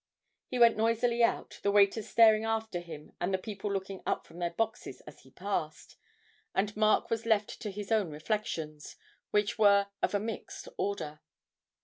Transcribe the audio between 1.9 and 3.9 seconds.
staring after him and the people